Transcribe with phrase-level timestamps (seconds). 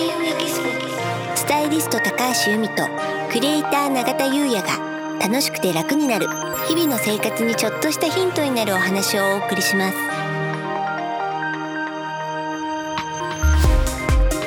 [0.00, 0.64] 開運エキスポ
[1.36, 2.88] スタイリスト高橋由美と
[3.30, 6.26] クリエイター永田優也が楽しくて楽になる
[6.66, 9.98] 日々の生活にちょっとしたヒントになるお話をお送りします。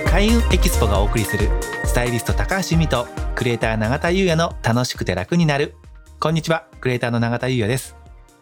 [0.09, 1.47] 開運エキスポがお送りする
[1.85, 5.75] スタイリスト高橋由美とクリエイター永田優也の楽しくて楽になる。
[6.19, 7.95] こんにちはクリエイターの永田優也です。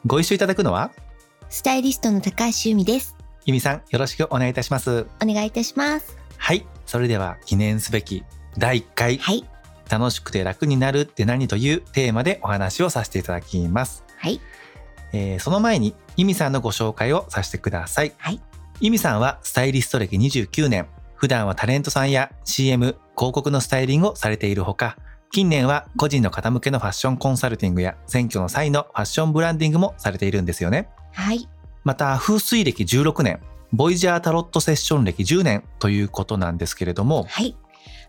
[0.05, 0.91] ご一緒いただくのは？
[1.49, 3.17] スタイリストの高橋由美です。
[3.45, 5.07] 由美さんよろしくお願いいたします。
[5.21, 6.11] お願いいたします。
[6.11, 6.20] はい
[6.85, 8.23] それでは記念すべき
[8.57, 9.45] 第1回、はい。
[9.89, 14.39] 楽しくて楽になるって何というテーマでお話をさせていただきます、はい。
[15.13, 18.13] えーその前に由美さんのご紹介をさせてください。
[18.17, 18.41] はい。
[18.79, 20.87] 由美さんはスタイリスト歴29年。
[21.15, 24.97] 普段はタレントさんや CM 広告のスタイリングをされているほか
[25.31, 30.89] 近年は個人の方向けのファッションコンサルティングや選挙の際のファッションブランディングもされているんですよね。
[31.13, 31.47] はい。
[31.83, 33.39] また風水歴16年
[33.73, 37.55] ボイジャータロットセッション歴10年ということなんですけれどもはい。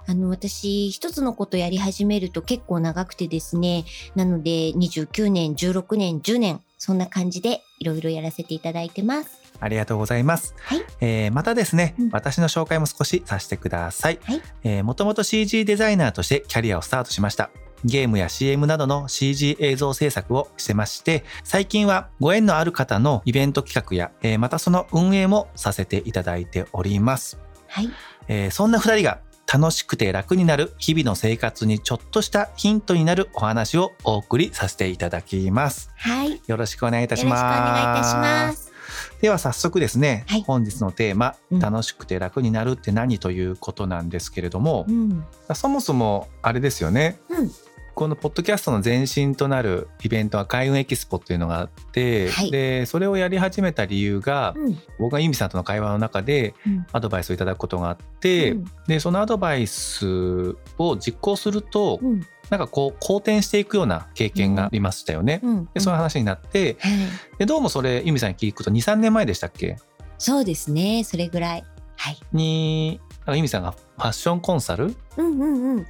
[0.06, 3.84] あの、私、一つのことやり始めると結構長くてですね。
[4.16, 9.40] なので、29年、16年、10年、そんな感じでいろいろやらせていただいてます。
[9.60, 10.56] ありがとうございます。
[10.58, 10.84] はい。
[11.00, 14.18] えーまたですね、うん私の紹介も少しさせてください。
[14.24, 17.50] はいえーもともと CG デザイナーとしてキャリアをスタートしました。
[17.84, 27.38] ゲームや CM などの CG 映像制作をしてまして、最近はご縁のある方のイベント企画や、えーまたその運営もさせていただいております。
[27.68, 27.90] はい。
[28.28, 29.20] えーそんな二人が
[29.52, 35.90] 楽しくて楽になる日々の生活にちょっとしたヒントになるお話をお送りさせていただきます。
[35.96, 36.30] はい。
[36.32, 37.42] よよろしくお願いいたろしくおします。
[37.42, 38.72] 願いいたします。
[39.20, 45.24] では早速ですね、はい本日のテーマ、うん楽しくて楽になるって何ということなんですけれどもう、ん。
[45.54, 47.50] そもそもあれですよねうん。
[47.94, 54.78] このポッドキャストの前身となるイベントは開運エキスポっていうのがあって、はいでそれをやり始めた理由が、うん。
[54.98, 56.86] 僕がユミさんとの会話の中でうん。
[56.92, 62.20] アドバイスをいただくことがあって、うんでそのアドバイスを実行すると、うん。
[62.50, 65.40] なんかこう好転していくような経験がありましたよね。
[65.42, 65.68] うん。
[65.72, 66.92] でそういう話になってはい。
[67.38, 69.76] でどうもそれユミさんに聞くと23年前でしたっけ？
[70.18, 71.04] そうですね。
[71.04, 71.64] それぐらい。
[71.96, 72.18] はい。
[72.32, 75.86] になんか由美さんがファッションコンサルうんうんうん。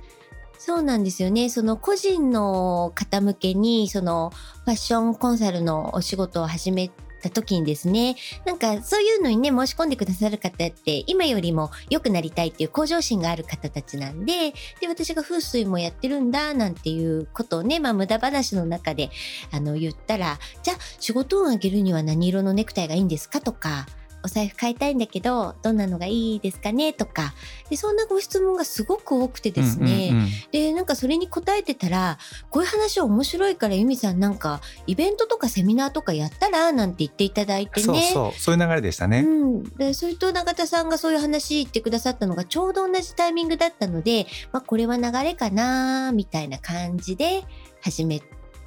[0.65, 1.51] そうなんですよね。
[1.51, 4.31] その個人の方向けに、その
[4.65, 8.15] ファッションコンサルのお仕事を始めた時にですね、
[8.47, 19.11] なんかそういうのにね、申し込んでくださる方って、今よりも良くなりたいっていう向上心がある方たちなんで、で、私が風水もやってるんだ、なんていうことをね、まあ無駄話の中で、
[19.51, 23.41] あの、言ったら、じゃあ仕事運上げるには何色のネクタイがいいんですか？
[23.41, 23.87] とか、
[24.25, 26.93] お財布買いたいんだけど、どんなのがいいですかね？
[26.93, 27.35] とか、
[27.71, 32.19] で、そんなご質問がすごく多くてですね、うんうんうんで、なんかそれに答えてたら、
[32.51, 37.87] こういう話面白いから、由美さんなんか、イベントとかセミナーとかやったら、なんて言っていただいてね。
[37.87, 39.21] そうそうそういう流れでしたね。
[39.21, 47.45] うん、でそれと永田さんがそういう話言ってくださったのがちょうど同じタイミングだったので、まあ、これは流れかなみたいな感じで
[47.81, 48.21] 始め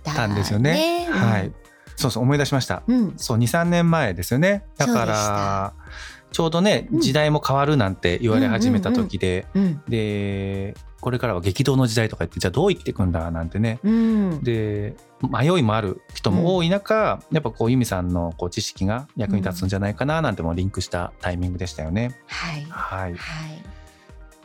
[0.03, 1.07] た、たんですよね。
[1.09, 1.51] うんはい。
[1.95, 2.83] そうそう思い出しました。
[2.87, 4.65] うん、そう2、3年前ですよね。
[4.77, 5.73] だから
[6.31, 13.79] ちょうどねうん時代も変わるなんて言われ始めた時で、うん、でこれからは激動の時代とか言ってじゃあどう生きていくんだなんてね。
[13.83, 22.19] うん、で迷いもある人も多い中、やっぱこう由美さんのこう知識が役に立つんじゃないかななんてもリンクしたタイミングでしたよね。
[22.27, 22.65] はい。
[22.69, 23.13] はい。
[23.13, 23.75] はい。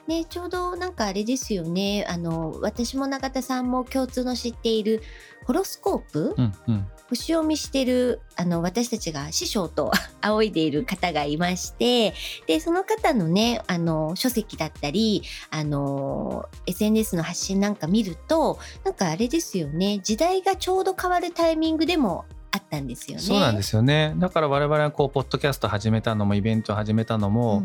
[0.06, 2.04] ね、ちょうどなんかあれですよね。
[2.08, 5.02] あの、私も永田さんも共通の知っている
[5.46, 6.86] ホロスコープ、うんうん。
[7.10, 9.90] 星読みしてる、あの、私たちが師匠と
[10.22, 12.14] 仰いでいる方がいまして、
[12.46, 23.22] で、その方のね、あの、書籍だったり、あの、SNS の発信なんか見ると、なんかあれですよね、時代がちょうど変わるタイミングでもあったんですよね。。
[23.22, 24.14] そうなんですすよね。
[24.16, 27.64] だから我々はこうポッドキャスト始めたのもイベント始めたのも、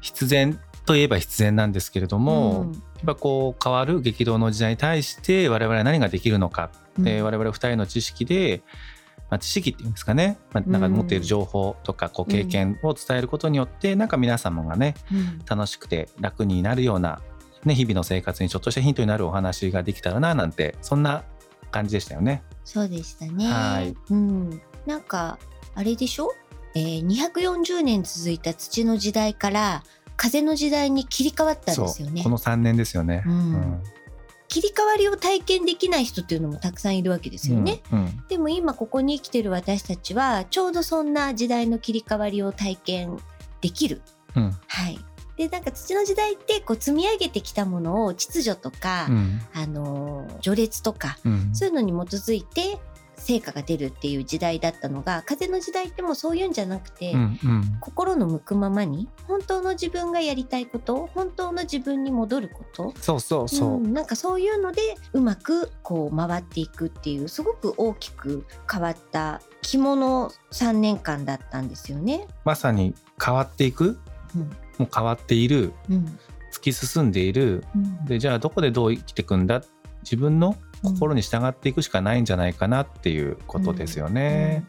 [0.00, 2.72] 必然といえば必然なんですけれども、うん。
[2.72, 8.62] やっぱこう変わる激動の時代に対して我々は何ができるのか、で我々二人の知識で、
[9.28, 15.42] まあ、知識っていうんですかね、まあ、なんか持っている情報とかこう経験を伝えることによって、なんか皆様がねうん。
[15.44, 17.20] 楽しくて楽になるような、
[17.64, 21.24] ね、日々の生活にちょっとしたヒントになるお話ができたらななんてそんな
[21.70, 22.42] 感じでしたよね。
[22.64, 23.46] そうでしたね。
[23.48, 23.96] はい。
[24.10, 24.62] うん。
[24.86, 25.38] なんか、
[25.74, 26.32] あれでしょ？
[26.74, 29.82] えー、240年続いた土の時代から
[30.16, 32.28] 風の時代に切り替わったんですよねこ。
[32.28, 33.22] の3年ですよね。
[33.26, 33.82] うん
[34.48, 37.82] 切り替わりを体験できない人っていうのもたくさんいるわけですよね。
[37.92, 43.18] うんうんでも今ここに生きてる私たちはちょうどそんな時代の切り替わりを体験
[43.60, 44.02] できる。
[44.36, 44.98] うんはい。
[45.36, 52.78] で、なんか土の時代ってこう積み上げてきたものを秩序とか、うんあのー序列とか、うんそういうのに基づいて
[53.18, 57.78] 成果が出るっていう時代だったのが風の時代ってもうそういうんじゃなくて、うんうん。
[57.80, 64.80] 心の向くままに本当の自分がやりたいこと本当の自分に戻ることそうそうそう、んなんかそういうので
[65.12, 72.28] うまくこう回っていくっていうすごく大きく変わった着物3年間だったんですよね。
[72.44, 73.98] まさに変わっていく？
[74.34, 74.42] うん。
[74.78, 75.72] もう変わっている。
[75.90, 76.18] うん。
[76.52, 77.64] 突き進んでいる。
[77.74, 78.04] うん。
[78.04, 79.62] でじゃあどこでどう生きていくんだ？
[80.02, 80.54] 自分の
[80.86, 84.64] 心に従っていくしかないんじゃないかなっていうことですよね。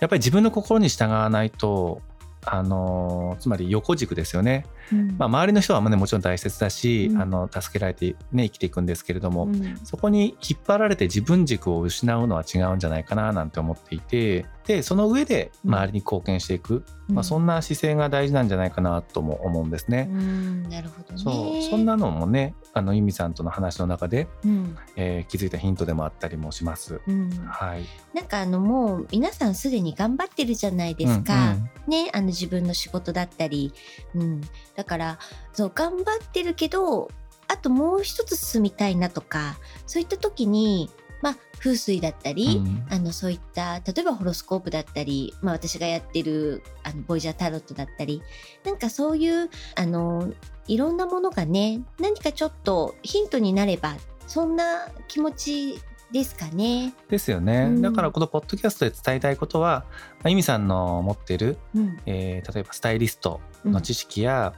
[0.00, 2.02] やっぱり自分の心に従わないと
[2.46, 5.16] あのつまり横軸ですよね、うん。
[5.18, 7.22] まあ、周りの人はねもちろん大切だし、うん。
[7.22, 9.78] あの助けられて、ね、生きていくんですけれども、うん。
[9.84, 20.08] そこに引っ張られて自分軸を失うのは違うんじゃないかななんて思っていてでその上で周りに貢献していく、まあ、そんな姿勢が大事なんじゃないかなとも思うんですね。
[20.10, 20.62] うん。
[20.64, 21.20] なるほどね。
[21.22, 21.70] そう。
[21.70, 24.76] そんなのもねあの由美さんとの話の中で、うん。
[24.96, 27.00] えー気づいたヒントでもあったりもします。
[27.06, 27.30] うん。
[27.46, 31.34] はい、なんかあのもう皆さんすでに頑張ってるじゃないですか。
[31.34, 33.72] うんうんね、あの自分の仕事だったり、
[34.14, 34.40] うん、
[34.74, 35.18] だから
[35.52, 37.10] そう頑張ってるけど
[37.48, 40.90] あともう一つ進みたいなとかそういった時に、
[41.22, 42.86] まあ、風水だったり、うん。
[42.90, 48.22] あのそういった例えばホロスコープだったり、まあ、私がやってるあのボイジャータロットだったり
[48.64, 50.32] なんかそういうあの
[50.66, 53.96] いろんなものがね何かちょっとヒントになれば
[54.26, 55.78] そんな気持ち
[56.14, 56.94] ですかね。
[57.08, 57.82] ですよね、うん。
[57.82, 59.84] だからこのポッドキャストで伝えたいことは、
[60.18, 61.98] まあ、由美さんの持ってる、うん。
[62.06, 64.54] えー例えばスタイリストの知識や、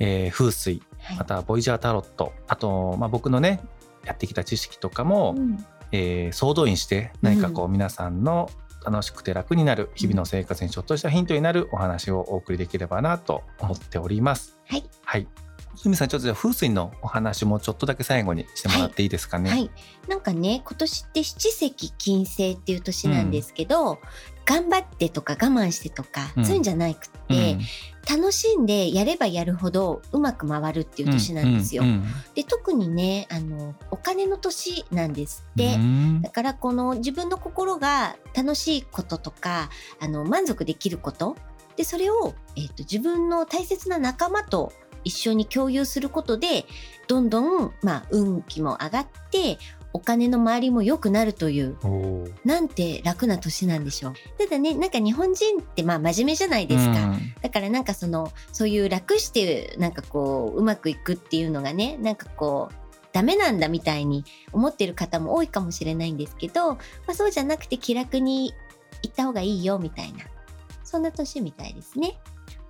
[0.00, 1.16] えー風水はい。
[1.16, 3.62] またボイジャータロットあと、まあ、僕のね
[4.04, 5.64] やってきた知識とかも、うん。
[5.92, 8.50] えー総動員して何かこう皆さんの
[8.84, 14.58] 楽しくて楽になる日々の生活にちょっとしたヒントになるお話をお送りできればなと思っております。
[14.66, 14.84] はい。
[15.04, 15.26] はい。
[15.84, 19.50] 由美さんちょっとじゃあ風水のお話もちょっとだけ最後にしてもらっていいですかね？
[19.50, 19.70] はい、
[20.08, 23.98] なんかね今年って七石金星っていう年なんですけど、
[24.44, 26.44] 頑張ってとか我慢してとか、うん。
[26.44, 27.58] そういうんじゃなくて、
[28.10, 31.84] 楽しんでやればやるほどうまく回るっていう年なんですよ。
[31.84, 31.88] うん。
[31.88, 32.04] うん。
[32.34, 35.76] で特にねあのお金の年なんですって。
[35.76, 36.22] うん。
[36.22, 39.70] だからこの自分の心が楽しいこととか
[40.00, 41.36] あの満足できること。
[41.76, 44.72] でそれを、えー、と自分の大切な仲間と
[45.04, 46.64] 一緒に共有することで
[47.06, 49.58] どんどん、まあ、運気も上がって
[49.92, 51.76] お金の周りも良くなるという
[52.44, 54.12] なんて楽な年なんでしょう。
[54.38, 57.34] ただねなんか日本人ってまあ真面目じゃないですか、うん。
[57.40, 62.74] だからなんかそのそういう楽してなんかこううまくいくっていうのがねなんかこう
[63.12, 66.78] ダメなんだみたいに思ってる方も多いかもしれないんですけど、ま
[67.08, 68.52] あ、そうじゃなくて気楽に
[69.02, 70.24] 行った方がいいよみたいな。
[70.84, 72.18] そんな年みたいですね。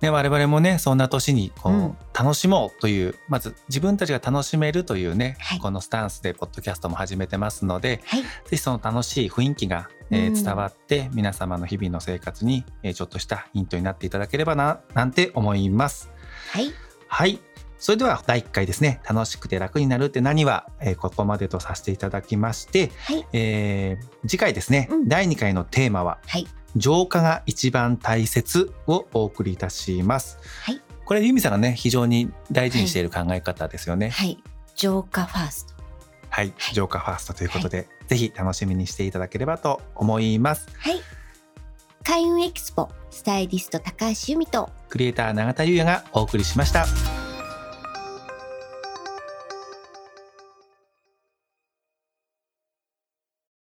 [0.01, 1.97] ね、我々もねそんな年にこう、うん。
[2.17, 5.59] 楽しもうというまず自分たちが楽しめるというね、はい。
[5.59, 10.33] このスタンスでポッドキャストも始めてますのではい、ぜひその楽しい雰囲気が、えーうん。
[10.43, 16.09] 伝わって皆様の日々の生活に、えーちょっとしたヒントになっていただければななんて思います。
[16.51, 16.71] はい、
[17.07, 17.39] はい。
[17.77, 18.99] それでは第1回ですね。
[19.07, 25.07] 楽しくて楽になるって何は、えーここまでとさせていただきまして、はい、えー次回ですね、うん。
[25.07, 30.37] 第2回のテーマははい、浄化が一番大切をお送りいたします。
[30.63, 34.09] はい、これユミさんがね非常に大事にしている考え方ですよね。
[34.09, 34.41] はい、
[34.75, 35.73] 浄化ファースト。
[36.29, 40.67] はい、はい浄化ファーストということで、ぜひ楽しみにしていただければと思います。
[40.77, 41.01] はい。
[42.03, 46.85] 開運エキスポスタイリスト高橋由美とクリエイター永田優也がお送りしました。